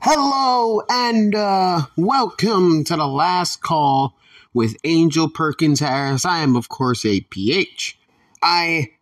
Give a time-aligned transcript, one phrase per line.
[0.00, 4.14] Hello and uh, welcome to the last call
[4.54, 6.24] with Angel Perkins Harris.
[6.24, 7.94] I am, of course, APH.
[8.40, 8.92] I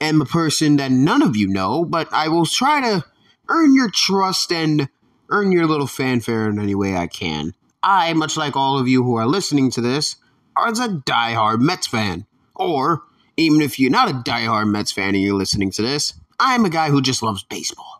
[0.00, 3.04] am a person that none of you know, but I will try to
[3.48, 4.88] earn your trust and
[5.28, 7.52] earn your little fanfare in any way I can.
[7.82, 10.14] I, much like all of you who are listening to this,
[10.54, 12.26] are a diehard Mets fan.
[12.54, 13.02] Or,
[13.36, 16.70] even if you're not a diehard Mets fan and you're listening to this, I'm a
[16.70, 17.91] guy who just loves baseball.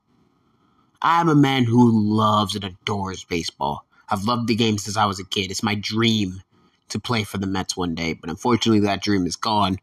[1.03, 3.85] I'm a man who loves and adores baseball.
[4.09, 5.51] I've loved the game since I was a kid.
[5.51, 6.43] It's my dream
[6.91, 9.79] to play for the Mets one day, but unfortunately that dream is gone.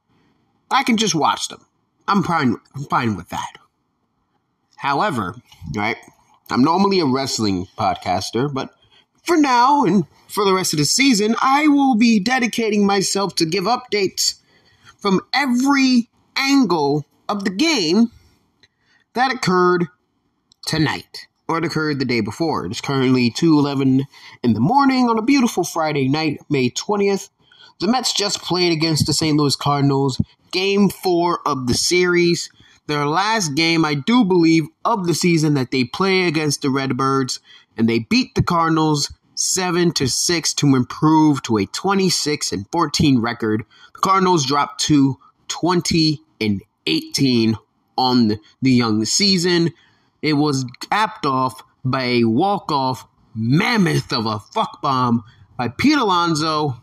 [0.72, 1.66] I can just watch them.
[2.08, 3.58] I'm fine I'm fine with that.
[4.78, 5.36] However,
[5.76, 5.98] right,
[6.50, 8.74] I'm normally a wrestling podcaster, but
[9.24, 13.46] for now and for the rest of the season, I will be dedicating myself to
[13.46, 14.40] give updates
[14.98, 18.12] from every angle of the game
[19.14, 19.88] that occurred
[20.70, 22.68] tonight or it occurred the day before.
[22.68, 24.06] It is currently 2:11
[24.44, 27.30] in the morning on a beautiful Friday night, May 20th.
[27.80, 29.36] The Mets just played against the St.
[29.36, 32.52] Louis Cardinals, game 4 of the series.
[32.86, 37.40] Their last game, I do believe, of the season that they play against the Redbirds,
[37.76, 43.22] and they beat the Cardinals 7 to 6 to improve to a 26 and 14
[43.22, 43.66] record.
[43.96, 45.18] The Cardinals dropped to
[45.48, 47.58] 20 and 18
[47.98, 49.74] on the young season.
[50.22, 55.24] It was capped off by a walk-off mammoth of a fuck bomb
[55.58, 56.78] by Pete Alonso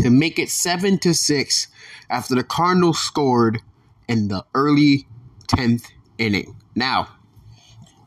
[0.00, 1.68] to make it seven to six
[2.08, 3.60] after the Cardinals scored
[4.08, 5.06] in the early
[5.48, 6.56] tenth inning.
[6.74, 7.08] Now,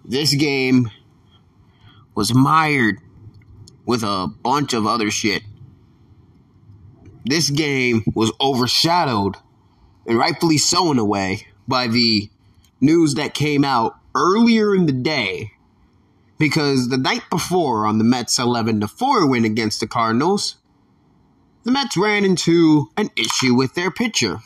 [0.06, 0.90] this game
[2.16, 3.00] was mired
[3.86, 5.44] with a bunch of other shit.
[7.26, 9.38] This game was overshadowed,
[10.06, 12.30] and rightfully so in a way, by the
[12.82, 15.52] news that came out earlier in the day
[16.38, 20.58] because the night before on the Mets 11 to 4 win against the Cardinals,
[21.64, 24.40] the Mets ran into an issue with their pitcher.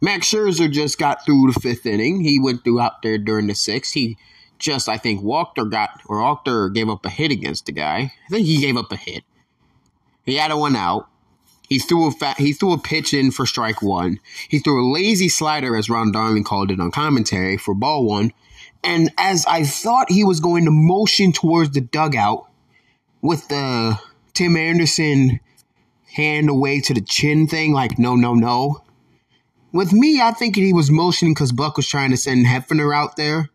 [0.00, 2.20] Max Scherzer just got through the fifth inning.
[2.20, 3.94] He went through out there during the sixth.
[3.94, 4.16] He
[4.58, 7.72] just, I think, walked or got or walked or gave up a hit against the
[7.72, 8.12] guy.
[8.26, 9.24] I think he gave up a hit.
[10.24, 11.08] He had a one out.
[11.68, 14.20] He threw a fa- he threw a pitch in for strike one.
[14.48, 18.32] He threw a lazy slider, as Ron Darling called it on commentary, for ball one.
[18.82, 22.48] And as I thought he was going to motion towards the dugout
[23.20, 23.98] with the
[24.34, 25.40] Tim Anderson
[26.12, 28.82] hand away to the chin thing, like, no, no, no.
[29.72, 33.16] With me, I think he was motioning because Buck was trying to send Hefner out
[33.16, 33.50] there,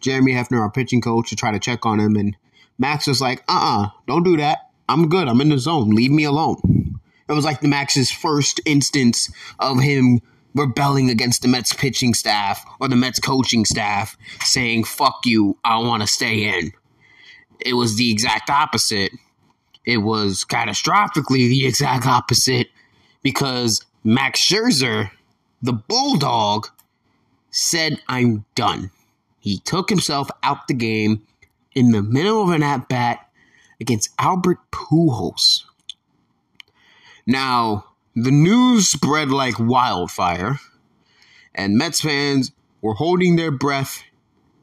[0.00, 2.16] Jeremy Hefner, our pitching coach, to try to check on him.
[2.16, 2.36] And
[2.78, 4.70] Max was like, uh uh-uh, uh, do not do that.
[4.88, 5.28] I'm good.
[5.28, 5.90] I'm in the zone.
[5.90, 7.00] Leave me alone.
[7.28, 10.20] It was like the Max's first instance of him
[10.54, 15.78] rebelling against the Mets pitching staff or the Mets coaching staff saying, fuck you, I
[15.78, 16.72] want to stay in.
[17.60, 19.12] It was the exact opposite.
[19.84, 22.68] It was catastrophically the exact opposite
[23.22, 25.10] because Max Scherzer,
[25.60, 26.68] the Bulldog,
[27.50, 28.90] said, I'm done.
[29.38, 31.22] He took himself out the game
[31.74, 33.28] in the middle of an at bat
[33.80, 35.64] against Albert Pujols.
[37.26, 40.58] Now, the news spread like wildfire,
[41.54, 44.02] and Mets fans were holding their breath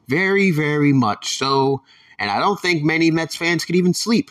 [0.08, 1.82] very, very much so,
[2.18, 4.30] and I don't think many Mets fans could even sleep.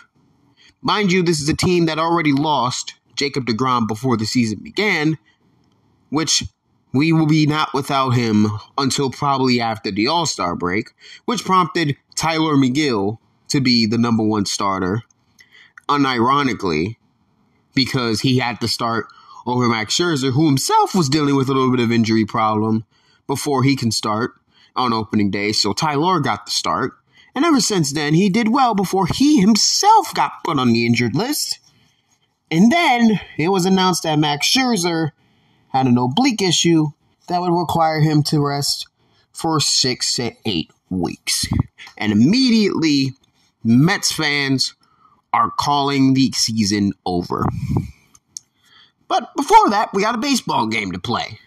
[0.81, 5.18] Mind you, this is a team that already lost Jacob DeGrom before the season began,
[6.09, 6.44] which
[6.94, 8.47] we will be not without him
[8.78, 10.91] until probably after the All Star break,
[11.25, 13.18] which prompted Tylor Megill
[13.50, 15.01] to be the number one starter.
[15.90, 16.96] Unironically,
[17.79, 19.07] because he had to start
[19.45, 22.84] over Max Scherzer, who himself was dealing with a little bit of injury problem
[23.25, 24.34] before he can start
[24.75, 25.53] on opening day.
[25.53, 26.91] So Tylor got the start.
[27.34, 31.16] And ever since then, he did well before he himself got put on the injured
[31.16, 31.59] list.
[32.51, 35.12] And then it was announced that Max Scherzer
[35.69, 36.88] had an oblique issue
[37.29, 38.88] that would require him to rest
[39.31, 41.47] for six to eight weeks.
[41.97, 43.13] And immediately,
[43.63, 44.75] Mets fans
[45.34, 47.46] are calling the season over.
[49.08, 51.40] But before that, we got a baseball game to play.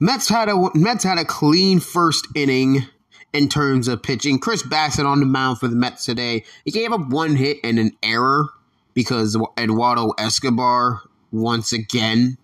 [0.00, 2.86] Mets had a Mets had a clean first inning
[3.32, 4.38] in terms of pitching.
[4.38, 6.44] Chris Bassitt on the mound for the Mets today.
[6.64, 8.48] He gave up one hit and an error
[8.94, 12.38] because Eduardo Escobar once again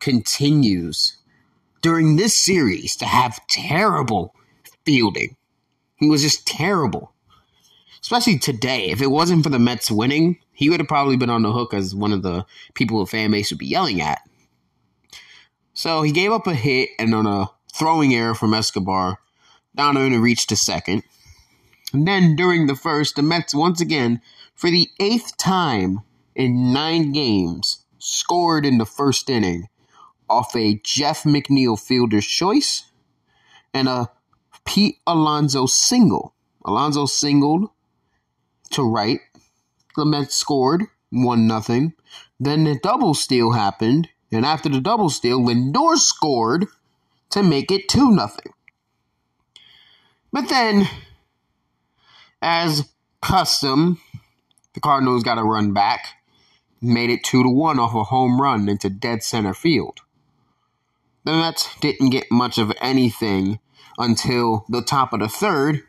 [0.00, 1.16] continues
[1.82, 4.34] during this series to have terrible
[4.84, 5.36] fielding.
[5.96, 7.13] He was just terrible
[8.04, 8.90] especially today.
[8.90, 11.72] If it wasn't for the Mets winning, he would have probably been on the hook
[11.72, 14.20] as one of the people the fan base would be yelling at.
[15.72, 19.20] So he gave up a hit and on a throwing error from Escobar,
[19.74, 21.02] Donovan reached to second.
[21.94, 24.20] And then during the first, the Mets once again,
[24.54, 26.00] for the eighth time
[26.34, 29.68] in nine games, scored in the first inning
[30.28, 32.84] off a Jeff McNeil fielder's choice
[33.72, 34.10] and a
[34.66, 36.34] Pete Alonso single.
[36.66, 37.70] Alonso singled
[38.74, 39.20] to right.
[39.96, 41.94] The Mets scored one nothing.
[42.38, 46.66] Then the double steal happened, and after the double steal, Lindor scored
[47.30, 48.52] to make it two nothing.
[50.32, 50.88] But then,
[52.42, 52.90] as
[53.22, 54.00] custom,
[54.74, 56.06] the Cardinals got a run back,
[56.82, 60.00] made it two to one off a home run into dead center field.
[61.24, 63.60] The Mets didn't get much of anything
[63.96, 65.82] until the top of the third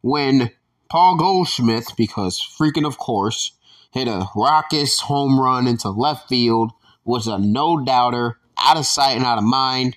[0.00, 0.52] when
[0.90, 3.52] Paul Goldschmidt, because freaking of course,
[3.92, 6.72] hit a raucous home run into left field,
[7.04, 9.96] was a no doubter, out of sight and out of mind,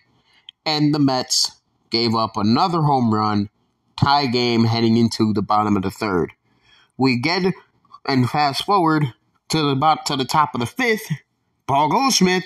[0.66, 1.60] and the Mets
[1.90, 3.50] gave up another home run,
[3.98, 6.32] tie game heading into the bottom of the third.
[6.96, 7.54] We get
[8.06, 9.14] and fast forward
[9.50, 11.10] to the to the top of the fifth,
[11.68, 12.44] Paul Goldschmidt,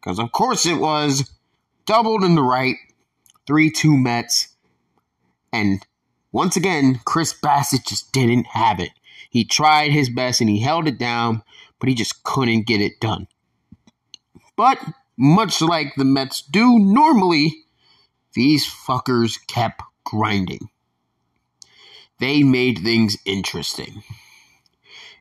[0.00, 1.30] because of course it was
[1.86, 2.76] doubled in the right,
[3.46, 4.48] 3 2 Mets.
[5.52, 5.84] And
[6.34, 8.90] once again, Chris Bassitt just didn't have it.
[9.30, 11.44] He tried his best and he held it down,
[11.78, 13.28] but he just couldn't get it done.
[14.56, 14.80] But
[15.16, 17.66] much like the Mets do normally,
[18.34, 20.70] these fuckers kept grinding.
[22.18, 24.02] They made things interesting.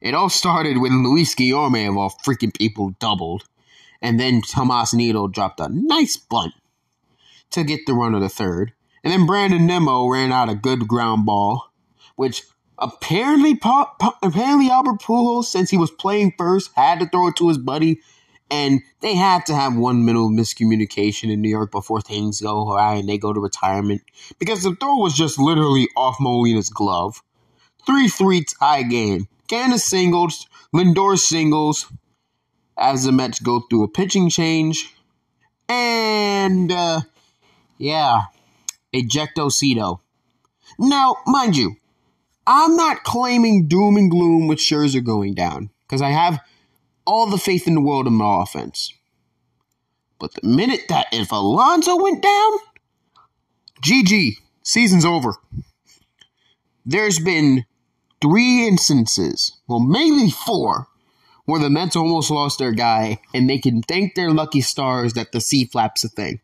[0.01, 3.43] It all started when Luis Guillorme of all freaking people doubled,
[4.01, 6.53] and then Tomas Nido dropped a nice bunt
[7.51, 8.73] to get the run of the third.
[9.03, 11.71] And then Brandon Nimmo ran out a good ground ball,
[12.15, 12.43] which
[12.77, 13.59] apparently
[14.21, 17.99] apparently Albert Pujols, since he was playing first, had to throw it to his buddy,
[18.49, 22.95] and they had to have one of miscommunication in New York before things go awry
[22.95, 24.01] and they go to retirement
[24.39, 27.21] because the throw was just literally off Molina's glove.
[27.85, 29.27] Three three tie game.
[29.49, 31.91] Canha singles, Lindor singles,
[32.77, 34.95] as the Mets go through a pitching change,
[35.67, 37.01] and uh,
[37.77, 38.23] yeah,
[38.93, 39.99] ejectocito.
[40.79, 41.75] Now, mind you,
[42.45, 46.39] I'm not claiming doom and gloom with Scherzer going down because I have
[47.05, 48.93] all the faith in the world in my offense.
[50.19, 52.51] But the minute that if Alonso went down,
[53.81, 55.33] GG, season's over.
[56.85, 57.65] There's been
[58.21, 60.87] three instances, well, maybe four,
[61.45, 65.33] where the Mets almost lost their guy, and they can thank their lucky stars that
[65.33, 66.39] the C flap's a thing.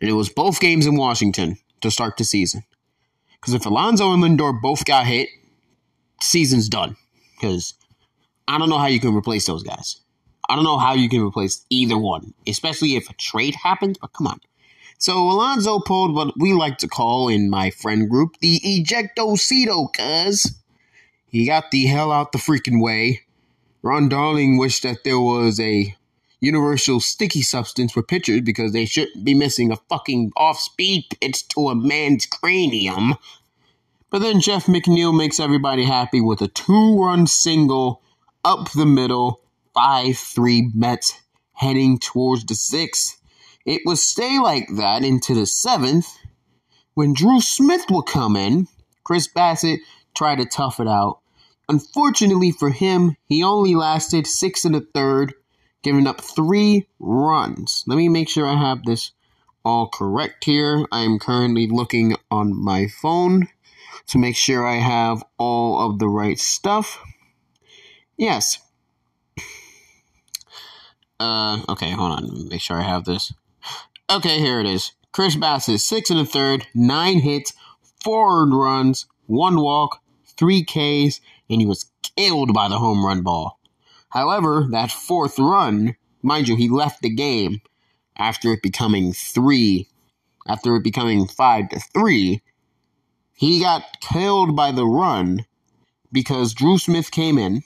[0.00, 2.64] And it was both games in Washington to start the season.
[3.40, 5.28] Because if Alonso and Lindor both got hit,
[6.20, 6.96] season's done.
[7.34, 7.74] Because
[8.48, 10.00] I don't know how you can replace those guys.
[10.48, 14.12] I don't know how you can replace either one, especially if a trade happens, but
[14.12, 14.40] come on.
[14.98, 20.54] So Alonso pulled what we like to call in my friend group the ejectocito, cuz
[21.26, 23.22] he got the hell out the freaking way.
[23.82, 25.94] Ron Darling wished that there was a
[26.40, 31.48] universal sticky substance for pitchers because they shouldn't be missing a fucking off speed pitch
[31.48, 33.14] to a man's cranium.
[34.10, 38.02] But then Jeff McNeil makes everybody happy with a two run single
[38.44, 39.40] up the middle,
[39.74, 41.20] 5 3 Mets
[41.54, 43.20] heading towards the sixth.
[43.64, 46.06] It would stay like that into the seventh
[46.94, 48.68] when Drew Smith would come in.
[49.02, 49.80] Chris Bassitt
[50.14, 51.20] tried to tough it out.
[51.68, 55.34] Unfortunately for him, he only lasted six and a third
[55.86, 57.84] giving up three runs.
[57.86, 59.12] Let me make sure I have this
[59.64, 60.84] all correct here.
[60.90, 63.46] I am currently looking on my phone
[64.08, 66.98] to make sure I have all of the right stuff.
[68.16, 68.58] Yes.
[71.20, 72.48] Uh, okay, hold on.
[72.48, 73.32] Make sure I have this.
[74.10, 74.90] Okay, here it is.
[75.12, 77.52] Chris Bassitt, six and a third, nine hits,
[78.02, 80.00] four runs, one walk,
[80.36, 83.60] three Ks, and he was killed by the home run ball.
[84.10, 87.60] However, that fourth run, mind you, he left the game
[88.16, 89.88] after it becoming three,
[90.48, 92.42] after it becoming five to three.
[93.34, 95.44] He got killed by the run
[96.12, 97.62] because Drew Smith came in,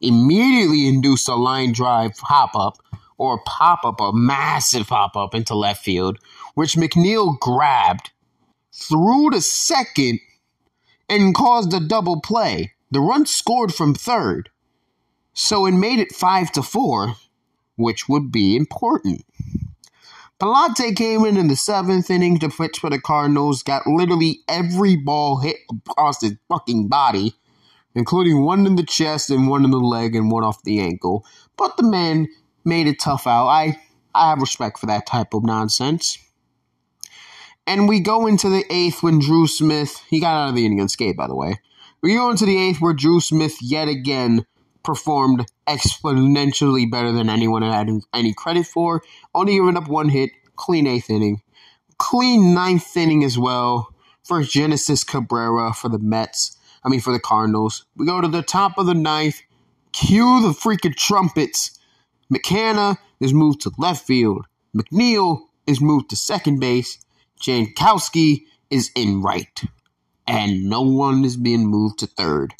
[0.00, 2.78] immediately induced a line drive hop up
[3.18, 6.18] or pop up, a massive pop up into left field,
[6.54, 8.10] which McNeil grabbed,
[8.72, 10.20] threw to second,
[11.08, 12.72] and caused a double play.
[12.90, 14.50] The run scored from third.
[15.34, 17.16] So it made it 5 to 4,
[17.76, 19.24] which would be important.
[20.40, 24.96] Pallante came in in the seventh inning to pitch for the Cardinals, got literally every
[24.96, 25.56] ball hit
[25.88, 27.34] across his fucking body,
[27.94, 31.24] including one in the chest and one in the leg and one off the ankle.
[31.56, 32.28] But the man
[32.64, 33.46] made it tough out.
[33.46, 33.78] I,
[34.14, 36.18] I have respect for that type of nonsense.
[37.66, 40.80] And we go into the eighth when Drew Smith, he got out of the inning
[40.80, 41.60] unscathed, by the way.
[42.02, 44.44] We go into the eighth where Drew Smith yet again
[44.84, 49.02] performed exponentially better than anyone had any credit for.
[49.34, 51.42] Only giving up one hit, clean eighth inning.
[51.98, 56.56] Clean ninth inning as well for Genesis Cabrera for the Mets.
[56.84, 57.86] I mean, for the Cardinals.
[57.96, 59.40] We go to the top of the ninth.
[59.92, 61.78] Cue the freaking trumpets.
[62.28, 64.46] Mark Canha is moved to left field.
[64.76, 66.98] McNeil is moved to second base.
[67.40, 69.62] Jankowski is in right.
[70.26, 72.54] And no one is being moved to third.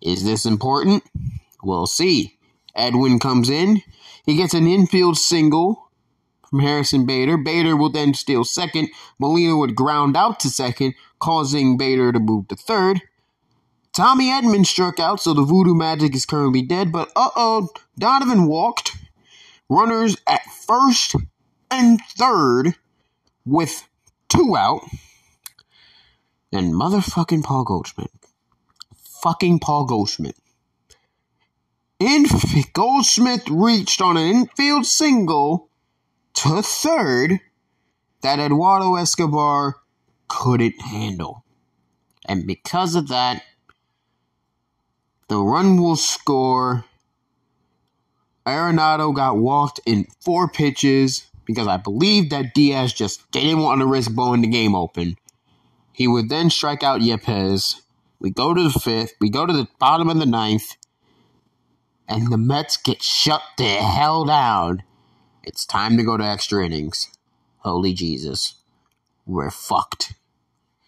[0.00, 1.02] Is this important?
[1.64, 2.38] We'll see.
[2.74, 3.82] Edwin comes in.
[4.26, 5.90] He gets an infield single
[6.48, 7.36] from Harrison Bader.
[7.36, 8.88] Bader will then steal second.
[9.18, 13.02] Molina would ground out to second, causing Bader to move to third.
[13.92, 16.90] Tommy Edman struck out, so the voodoo magic is currently dead.
[16.90, 17.68] But uh oh,
[17.98, 18.96] Donovan walked.
[19.68, 21.14] Runners at first
[21.70, 22.74] and third
[23.44, 23.88] with
[24.28, 24.82] two out.
[26.52, 28.10] And motherfucking Paul Goldschmidt.
[29.22, 30.36] Fucking Paul Goldschmidt.
[32.04, 35.70] Inf- Goldschmidt reached on an infield single
[36.34, 37.40] to third
[38.20, 39.76] that Eduardo Escobar
[40.28, 41.44] couldn't handle.
[42.26, 43.42] And because of that,
[45.28, 46.84] the run will score.
[48.46, 53.86] Arenado got walked in four pitches because I believe that Diaz just didn't want to
[53.86, 55.16] risk blowing the game open.
[55.92, 57.80] He would then strike out Yepez.
[58.18, 59.14] We go to the fifth.
[59.20, 60.76] We go to the bottom of the ninth.
[62.08, 64.82] And the Mets get shut the hell down.
[65.42, 67.08] It's time to go to extra innings.
[67.58, 68.56] Holy Jesus.
[69.26, 70.14] We're fucked.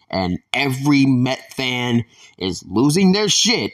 [0.09, 2.05] And every Met fan
[2.37, 3.73] is losing their shit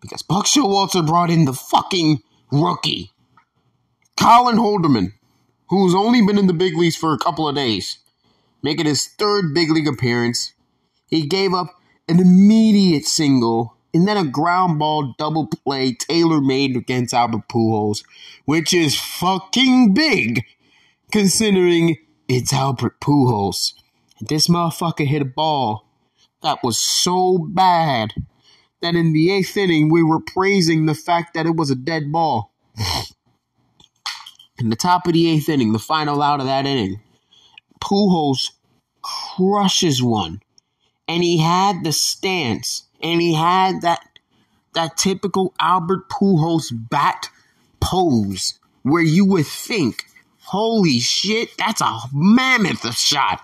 [0.00, 3.10] because Buck Showalter brought in the fucking rookie,
[4.16, 5.12] Colin Holderman,
[5.68, 7.98] who's only been in the big leagues for a couple of days,
[8.62, 10.52] making his third big league appearance.
[11.08, 11.74] He gave up
[12.08, 18.04] an immediate single and then a ground ball double play tailor made against Albert Pujols,
[18.44, 20.44] which is fucking big
[21.10, 21.96] considering
[22.28, 23.72] it's Albert Pujols.
[24.20, 25.86] This motherfucker hit a ball
[26.42, 28.12] that was so bad
[28.82, 32.12] that in the eighth inning we were praising the fact that it was a dead
[32.12, 32.52] ball.
[34.58, 37.00] in the top of the eighth inning, the final out of that inning,
[37.80, 38.50] Pujols
[39.00, 40.42] crushes one.
[41.08, 44.00] And he had the stance, and he had that
[44.74, 47.30] that typical Albert Pujols bat
[47.80, 50.04] pose where you would think,
[50.38, 53.40] holy shit, that's a mammoth shot.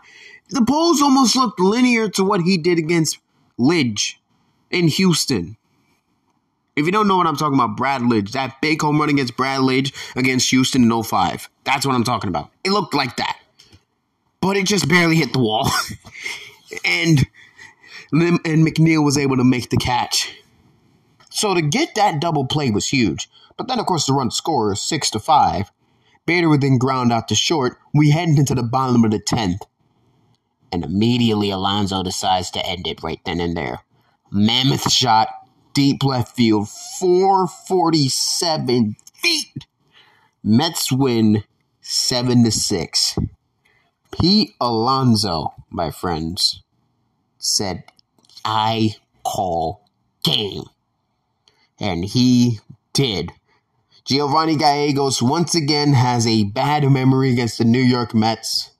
[0.50, 3.18] The pose almost looked linear to what he did against
[3.58, 4.16] Lidge
[4.70, 5.56] in Houston.
[6.76, 9.36] If you don't know what I'm talking about, Brad Lidge, that big home run against
[9.36, 11.48] Brad Lidge against Houston in 05.
[11.64, 12.50] That's what I'm talking about.
[12.64, 13.38] It looked like that.
[14.40, 15.70] But it just barely hit the wall.
[16.84, 17.26] and
[18.12, 20.34] and McNeil was able to make the catch.
[21.30, 23.30] So to get that double play was huge.
[23.56, 25.70] But then of course the run score is six to five.
[26.26, 27.78] Bader would then ground out to short.
[27.92, 29.62] We head into the bottom of the tenth.
[30.70, 33.80] And immediately Alonso decides to end it right then and there.
[34.30, 35.28] Mammoth shot,
[35.74, 39.66] deep left field, 447 feet.
[40.42, 41.44] Mets win
[41.80, 43.18] 7 to 6.
[44.12, 46.62] Pete Alonso, my friends,
[47.38, 47.84] said,
[48.44, 49.88] I call
[50.24, 50.64] game.
[51.80, 52.60] And he
[52.92, 53.32] did.
[54.04, 58.72] Giovanni Gallegos once again has a bad memory against the New York Mets.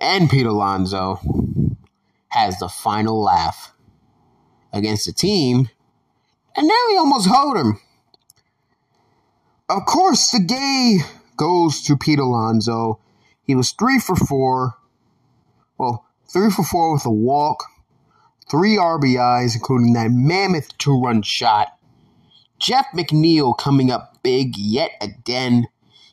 [0.00, 1.20] And Pete Alonso
[2.28, 3.72] has the final laugh
[4.72, 5.68] against the team
[6.56, 7.80] and nearly almost hold him.
[9.68, 10.98] Of course, the day
[11.36, 13.00] goes to Pete Alonso.
[13.42, 14.74] He was three for four.
[15.78, 17.64] Well, three for four with a walk,
[18.50, 21.68] three RBIs, including that mammoth two run shot.
[22.58, 25.66] Jeff McNeil coming up big yet again.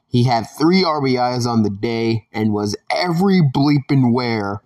[0.07, 4.61] He had three RBIs on the day and was every bleeping where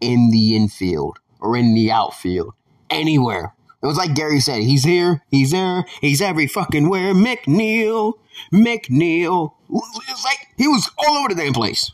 [0.00, 2.54] in the infield or in the outfield
[2.88, 3.54] anywhere.
[3.82, 7.14] It was like Gary said, he's here, he's there, he's every fucking where.
[7.14, 8.14] McNeil,
[8.52, 9.52] McNeil.
[9.70, 11.92] It's like he was all over the damn place.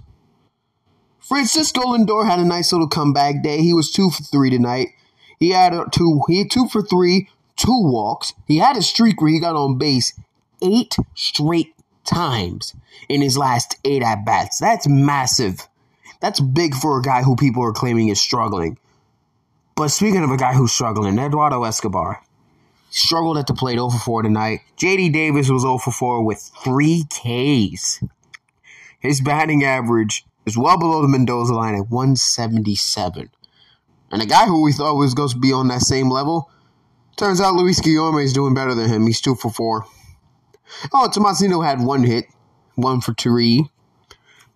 [1.21, 3.63] Francisco Lindor had a nice little comeback day.
[3.63, 4.89] He was two for three tonight.
[5.39, 6.23] He had a two.
[6.29, 8.35] He had two for three, two walks.
[8.47, 10.13] He had a streak where he got on base
[10.63, 11.75] eight straight
[12.05, 12.75] times
[13.09, 14.59] in his last eight at bats.
[14.59, 15.69] That's massive.
[16.21, 18.79] That's big for a guy who people are claiming is struggling.
[19.77, 22.23] But speaking of a guy who's struggling, Eduardo Escobar
[22.91, 24.61] struggled at the plate 0 for 4 tonight.
[24.79, 28.03] JD Davis was 0 for 4 with three Ks.
[29.01, 33.31] His batting average is well below the Mendoza line at 177.
[34.15, 36.49] And a guy who we thought was going to be on that same level,
[37.17, 39.09] turns out Luis Guillorme is doing better than him.
[39.09, 39.87] He's two for four.
[40.93, 42.27] Oh, Tomas Nido had one hit,
[42.77, 43.69] one for three.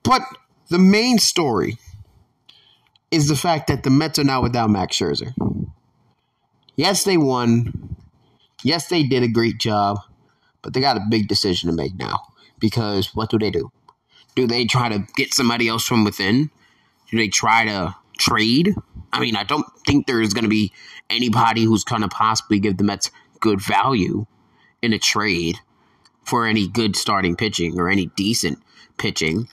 [0.05, 0.23] But
[0.69, 1.77] the main story
[3.11, 5.33] is the fact that the Mets are now without Max Scherzer.
[6.77, 7.97] Yes, they won.
[8.63, 9.99] Yes, they did a great job,
[10.63, 12.21] but they got a big decision to make now.
[12.61, 13.73] Because what do they do?
[14.37, 16.53] Do they try to get somebody else from within?
[17.11, 18.77] Do they try to trade?
[19.13, 20.73] I mean, I don't think there's going to be
[21.09, 23.11] anybody who's going to possibly give the Mets
[23.41, 24.27] good value
[24.83, 25.59] in a trade
[26.25, 28.59] for any good starting pitching or any decent
[28.99, 29.49] pitching.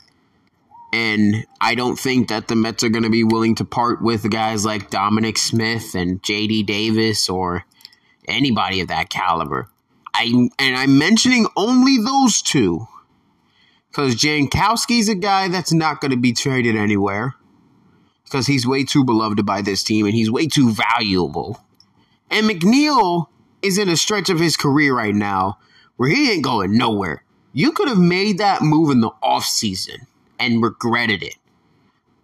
[0.92, 4.30] And I don't think that the Mets are going to be willing to part with
[4.30, 7.66] guys like Dominic Smith and JD Davis or
[8.28, 9.70] anybody of that caliber.
[10.14, 12.88] I and I'm mentioning only those two
[13.90, 17.36] because Jankowski's a guy that's not going to be traded anywhere
[18.26, 21.64] because he's way too beloved by this team and he's way too valuable.
[22.30, 23.28] And McNeil
[23.62, 25.58] is in a stretch of his career right now
[25.96, 27.24] where he ain't going nowhere.
[27.54, 31.36] You could have made that move in the offseason and regretted it.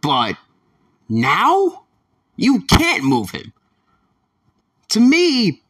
[0.01, 0.35] But
[1.07, 1.85] now
[2.35, 3.53] you can't move him.
[4.89, 5.61] To me,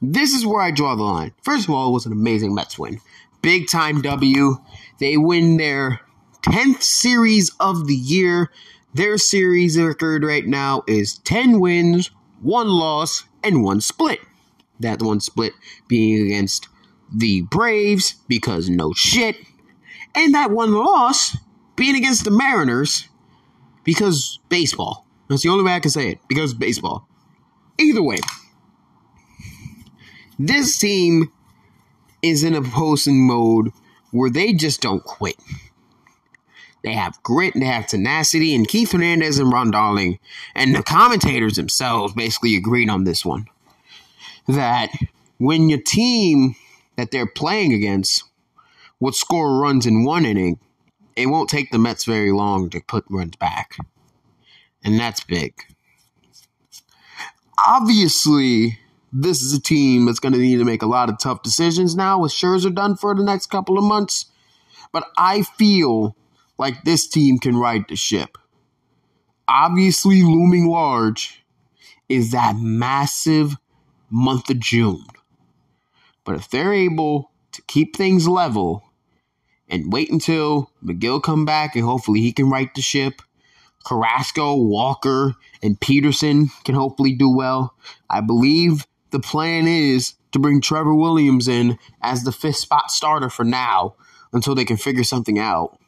[0.00, 1.32] this is where I draw the line.
[1.42, 3.00] First of all, it was an amazing Mets win.
[3.42, 4.56] Big time W.
[5.00, 6.00] They win their
[6.42, 8.50] 10th series of the year.
[8.98, 12.10] Their series record right now is 10 wins,
[12.42, 14.18] 1 loss, and 1 split.
[14.80, 15.52] That one split
[15.86, 16.66] being against
[17.14, 19.36] the Braves because no shit.
[20.16, 21.36] And that one loss
[21.76, 23.06] being against the Mariners
[23.84, 25.06] because baseball.
[25.28, 26.18] That's the only way I can say it.
[26.26, 27.06] Because baseball.
[27.78, 28.18] Either way,
[30.40, 31.30] this team
[32.20, 33.70] is in a posting mode
[34.10, 35.36] where they just don't quit.
[36.84, 40.18] They have grit, and they have tenacity, and Keith Hernandez and Ron Darling
[40.54, 43.46] and the commentators themselves basically agreed on this one.
[44.46, 44.90] That
[45.38, 46.54] when your team
[46.96, 48.24] that they're playing against
[49.00, 50.58] would score runs in one inning,
[51.16, 53.76] it won't take the Mets very long to put runs back.
[54.84, 55.54] And that's big.
[57.66, 58.78] Obviously,
[59.12, 61.96] this is a team that's going to need to make a lot of tough decisions
[61.96, 64.26] now with Scherzer done for the next couple of months.
[64.92, 66.16] But I feel
[66.58, 68.36] like this team can right the ship.
[69.46, 71.44] Obviously, looming large
[72.08, 73.56] is that massive
[74.10, 75.04] month of June.
[76.24, 78.84] But if they're able to keep things level
[79.68, 83.22] and wait until Megill come back and hopefully he can right the ship,
[83.84, 87.74] Carrasco, Walker, and Peterson can hopefully do well.
[88.10, 93.30] I believe the plan is to bring Trevor Williams in as the fifth spot starter
[93.30, 93.94] for now
[94.32, 95.78] until they can figure something out.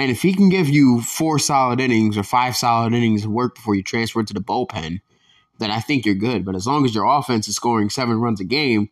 [0.00, 3.56] And if he can give you four solid innings or five solid innings of work
[3.56, 5.02] before you transfer to the bullpen,
[5.58, 6.42] then I think you're good.
[6.42, 8.88] But as long as your offense is scoring seven runs a game,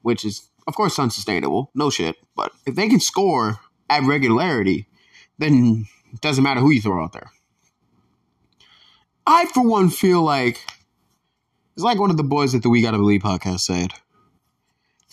[0.00, 2.16] which is, of course, unsustainable, no shit.
[2.34, 4.86] But if they can score at regularity,
[5.36, 7.30] then it doesn't matter who you throw out there.
[9.26, 10.64] I, for one, feel like
[11.74, 13.92] it's like one of the boys at the We Gotta Believe podcast said.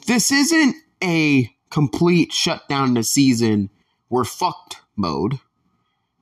[0.07, 3.69] This isn't a complete shutdown the season,
[4.09, 5.39] we're fucked mode,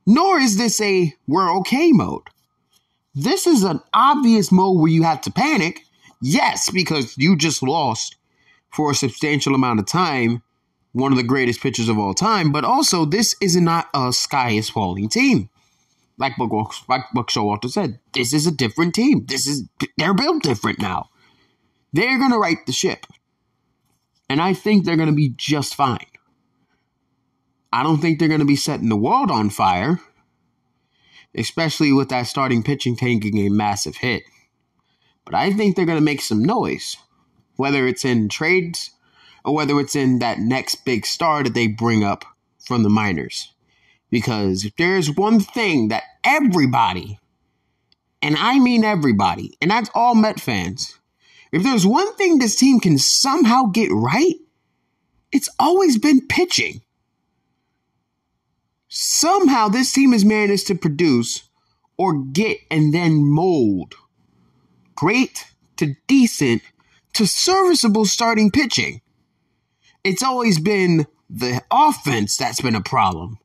[0.06, 2.28] nor is this a we're okay mode.
[3.14, 5.80] This is an obvious mode where you have to panic.
[6.20, 8.16] Yes, because you just lost
[8.70, 10.42] for a substantial amount of time
[10.94, 14.50] one of the greatest pitchers of all time, but also this is not a sky
[14.50, 15.50] is falling team.
[16.18, 19.26] Like Buck, like Buck Showalter said, this is a different team.
[19.26, 21.10] This is they're built different now.
[21.92, 23.06] They're gonna right the ship.
[24.28, 26.06] And I think they're gonna be just fine.
[27.74, 30.00] I don't think they're gonna be setting the world on fire
[31.34, 34.22] especially with that starting pitching taking a massive hit.
[35.24, 36.96] But I think they're going to make some noise,
[37.56, 38.90] whether it's in trades
[39.44, 42.24] or whether it's in that next big star that they bring up
[42.64, 43.52] from the minors.
[44.10, 47.18] Because if there's one thing that everybody,
[48.22, 50.98] and I mean everybody, and that's all Met fans,
[51.52, 54.34] if there's one thing this team can somehow get right,
[55.32, 56.82] it's always been pitching
[58.94, 61.48] somehow this team has managed to produce
[61.96, 63.94] or get and then mold
[64.94, 66.62] great to decent
[67.12, 69.00] to serviceable starting pitching.
[70.04, 73.38] It's always been the offense that's been a problem.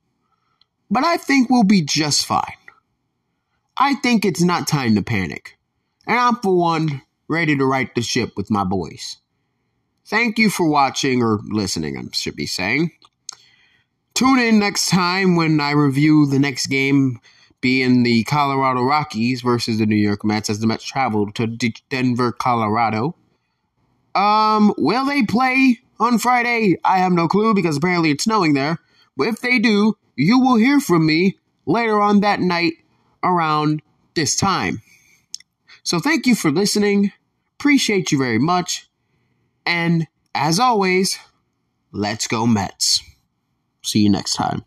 [0.92, 2.44] But I think we'll be just fine.
[3.78, 5.58] I think it's not time to panic.
[6.06, 9.18] And I'm, for one, ready to right the ship with my boys.
[10.06, 12.92] Thank you for watching or listening, I should be saying.
[14.20, 17.22] Tune in next time when I review the next game
[17.62, 21.74] being the Colorado Rockies versus the New York Mets as the Mets travel to D-
[21.88, 23.16] Denver, Colorado.
[24.16, 26.76] Um, will they play on Friday?
[26.84, 28.80] I have no clue because apparently it's snowing there.
[29.16, 32.74] But if they do, you will hear from me later on that night
[33.24, 33.82] around
[34.16, 34.82] this time.
[35.84, 37.14] So thank you for listening.
[37.58, 38.90] Appreciate you very much.
[39.66, 41.18] And as always,
[41.94, 43.02] let's go Mets.
[43.90, 44.66] See you next time.